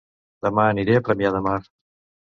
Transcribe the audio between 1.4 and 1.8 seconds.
Mar